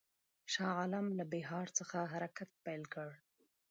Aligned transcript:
شاه 0.51 0.71
عالم 0.79 1.05
له 1.17 1.23
بیهار 1.33 1.67
څخه 1.79 1.97
حرکت 2.13 2.49
پیل 2.63 2.83
کړ. 2.93 3.09